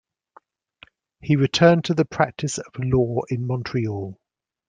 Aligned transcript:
He 1.19 1.35
returned 1.35 1.85
to 1.85 1.93
the 1.93 2.05
practice 2.05 2.57
of 2.57 2.73
law 2.79 3.21
in 3.29 3.45
Montreal. 3.45 4.19